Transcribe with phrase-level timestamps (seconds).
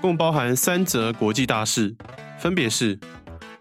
[0.00, 1.94] 共包含三则国际大事，
[2.38, 2.98] 分别是：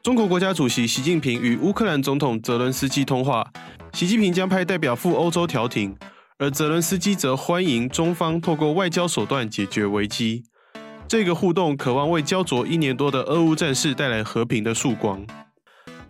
[0.04, 3.52] 中国国家主席习近平与乌克兰总统泽伦斯基通话，
[3.94, 5.96] 习近平将派代表赴欧洲调停，
[6.38, 10.44] 而泽伦斯基则欢迎中方透过外交手段解决危机。
[11.08, 15.26] 这个互动渴望为焦灼一年多的俄乌战事带来和平的曙光。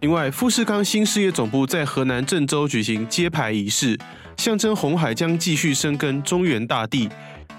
[0.01, 3.97] 另外，富士康新事业总部在河南郑州举行揭牌仪式，
[4.35, 7.09] 象征红海将继续深耕中原大地，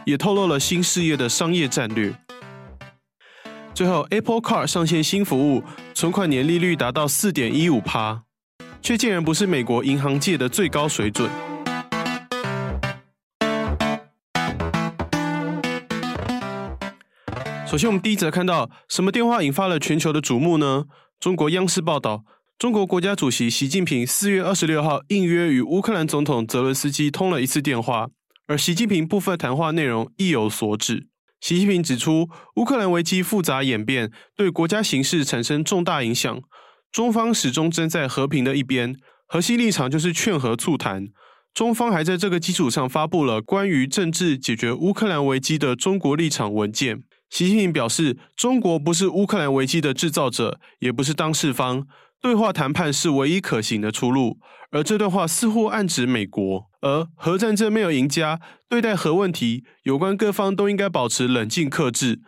[0.04, 2.12] 也透露了新事业的商业战略。
[3.78, 5.62] 最后，Apple Card 上线新服务，
[5.94, 8.24] 存款年利率达到四点一五趴，
[8.82, 11.30] 却竟然不是美国银行界的最高水准。
[17.68, 20.86] 首先，我们第一则看到什么电话引发了全球的瞩目呢？
[21.20, 22.24] 中国央视报道，
[22.58, 28.08] 中国国家主席习近平四月二十六号应约与乌克兰总统泽伦斯基通了一次电话，
[28.48, 31.06] 而习近平部分谈话内容意有所指。
[31.40, 36.40] 习近平指出，乌克兰危机复杂演变，对国家形势产生重大影响。
[36.90, 41.08] 中方始终站在和平的一边，核心立场就是劝和促谈。
[41.54, 47.02] 中方还在这个基础上发布了关于政治解决乌克兰危机的中国立场文件。
[47.30, 51.86] 习近平表示，中国不是乌克兰危机的制造者，也不是当事方，
[52.20, 54.38] 对话谈判是唯一可行的出路。
[54.70, 56.66] 而这段话似乎暗指美国。
[56.80, 62.20] 而核战争没有赢家，对待核问题，有关各方都应该保持冷静克制，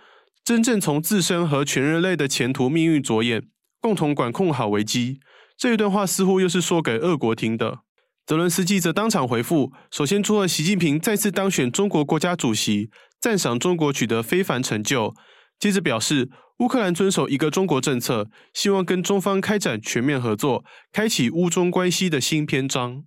[0.43, 3.43] 真正从自身和全人类的前途命运着眼，
[3.81, 5.21] 共同管控好危机。
[5.57, 7.81] 这一段话似乎又是说给俄国听的。
[8.27, 12.91] 泽伦斯基则当场回复，首先祝贺习近平再次当选中国国家主席。
[13.21, 15.15] 赞赏中国取得非凡成就，
[15.59, 20.63] 接着表示乌克兰遵守一个中国政策，希望跟中方开展全面合作，
[20.93, 23.03] 开启乌中关系的新篇章。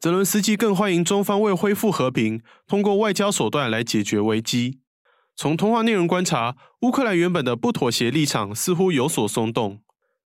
[0.00, 4.78] 泽伦斯基更欢迎中方为恢复和平，通过外交手段来解决危机。
[5.36, 9.80] 从通话内容观察，乌克兰原本的不妥协立场似乎有所松动。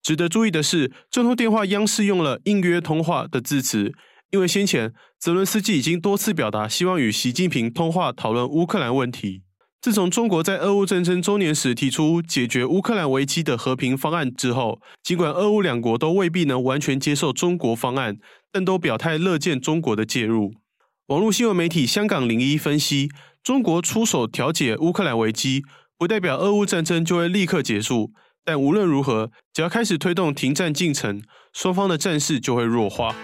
[0.03, 3.95] 值得注意的是，这通电话央视用了“应约通话”的字词。
[4.29, 9.41] 因为先前泽伦斯基已经多次表达希望与习近平通话讨论乌克兰问题。
[9.81, 18.17] 自从中国在俄乌战争周年时提出解决乌克兰危机的和平方案之后，尽管俄乌两国都未必能完全接受中国方案，
[18.51, 20.51] 但都表态乐见中国的介入。
[21.07, 23.07] 网络新闻媒体香港零一分析，
[23.41, 25.63] 中国出手调解乌克兰危机，
[25.97, 28.11] 不代表俄乌战争就会立刻结束，
[28.43, 31.21] 但无论如何，只要开始推动停战进程，
[31.53, 33.15] 双方的战事就会弱化。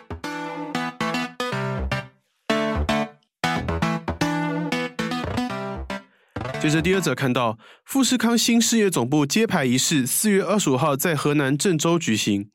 [6.66, 12.50] 接着第二则看到，富士康新事业总部揭牌仪式，四月二十五号在河南郑州举行，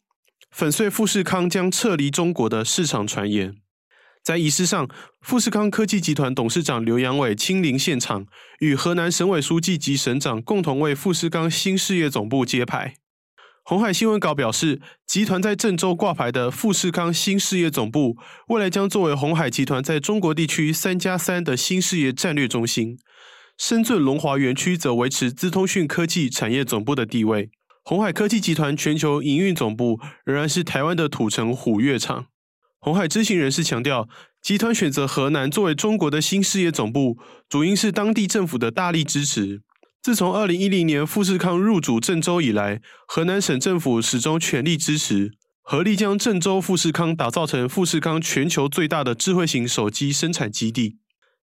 [0.50, 3.54] 粉碎富士康将撤离中国的市场传言。
[4.25, 4.88] 在仪式上，
[5.20, 8.26] 富士康科技集团董事长刘扬伟亲临现场，
[8.59, 12.94] 与河南省委书记及省长共同为富士康新事业总部揭牌。
[13.62, 18.16] 红海新闻稿表示，集团在郑州挂牌的富士康新事业总部，
[18.49, 22.99] 未来将作为红海集团在中国地区三加三的新事业战略中心。
[23.60, 27.50] 深圳龙华园区则维持资通讯科技产业总部的地位。
[27.84, 32.25] 鸿海科技集团全球营运总部仍然是台湾的土城虎跃厂。
[32.78, 34.09] 鸿海知情人士强调，
[34.41, 37.19] 集团选择河南作为中国的新事业总部，
[37.50, 39.60] 主因是当地政府的大力支持。
[40.03, 51.00] 自从二零一零年富士康入主郑州以来，河南省政府始终全力支持，合力将郑州富士康打造成富士康全球最大的智慧型手机生产基地。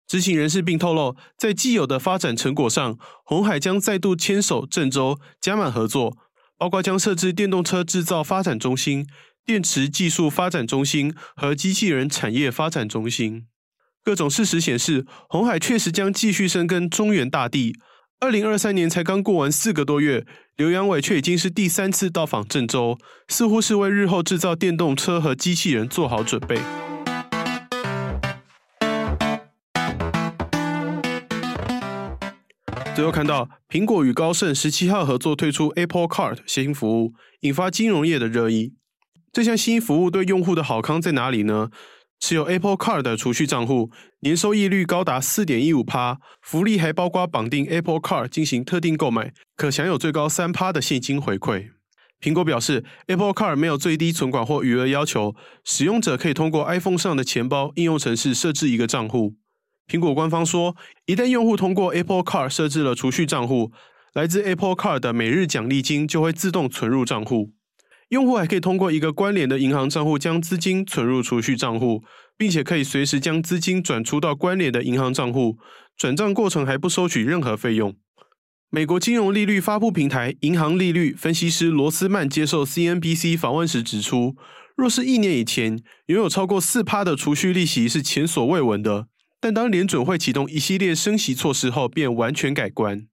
[0.08, 6.16] 知情人士并透露，在既有的发展成果上，鸿海将再度牵手郑州，加满合作，
[6.58, 9.06] 包括将设置电动车制造发展中心、
[9.46, 13.48] 电池技术发展中心和机器人产业发展中心。
[14.02, 17.76] 各种事实显示，鸿海确实将继续深耕中原大地。
[18.22, 20.26] 二零二三年才刚过完四个多月，
[20.56, 26.87] 刘扬伟却已经是第三次到访郑州，似乎是为日后制造电动车和机器人做好准备。
[32.98, 38.74] 最后看到苹果与高盛十七号合作推出 Apple Card 新服务，引发金融业的热议。
[39.32, 41.70] 这项新服务对用户的好康在哪里呢？
[42.20, 43.92] 持有 Apple Card 的储蓄账户，
[44.22, 51.68] 年收益率高达四点一五趴，福利还包括绑定 Apple Card 进行特定购买，可享有最高三趴的现金回馈。
[52.20, 59.36] 苹果表示，Apple Card 没有最低存款或余额要求，使用者可以通过 iPhone 上的钱包应用程式设置一个账户。
[59.88, 60.76] 苹果官方说，
[61.06, 63.72] 一旦用户通过 Apple Car 设置了储蓄账户，
[64.14, 67.54] 来自 Apple Car 的每日奖励金就会自动存入账户。
[68.10, 72.04] 用户还可以通过一个关联的银行账户将资金存入储蓄账户，
[72.38, 75.58] 并且可以随时将资金转出到关联的银行账户，
[75.98, 77.96] 转账过程还不收取任何费用。
[78.70, 84.36] 美国金融利率发布平台银行利率分析师罗斯曼接受 CNBC 访问时指出，
[84.76, 89.08] 若是一年以前拥有超过四趴的储蓄利息是前所未闻的，
[89.40, 93.08] 但当联准会启动一系列升息措施后，便完全改观。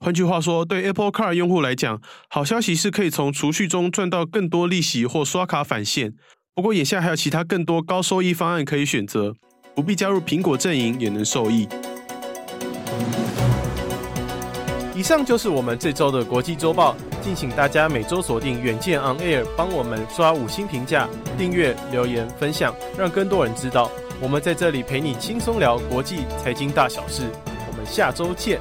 [0.00, 6.14] 换句话说，对 Apple Car 用户来讲，好消息是可以从储蓄中赚到更多利息或刷卡返现。
[6.54, 9.34] 不过，眼下还有其他更多高收益方案可以选择，
[9.74, 11.68] 不必加入苹果阵营也能受益。
[14.94, 27.22] 以上就是我们这周的国际周报，敬请大家每周锁定远见 On Air，帮我们刷五星评价、订阅、留言、分享，让更多人知道我们在这里陪你轻松聊国际财经大小事。
[27.70, 28.60] 我们下周见。